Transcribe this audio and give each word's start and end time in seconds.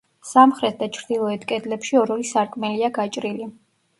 სამხრეთ 0.27 0.79
და 0.79 0.87
ჩრდილოეთ 0.95 1.43
კედლებში 1.51 1.99
ორ-ორი 2.01 2.27
სარკმელია 2.31 2.93
გაჭრილი. 2.97 3.49